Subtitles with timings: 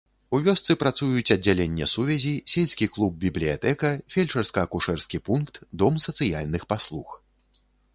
[0.35, 7.07] У вёсцы працуюць аддзяленне сувязі, сельскі клуб-бібліятэка, фельчарска-акушэрскі пункт, дом сацыяльных паслуг.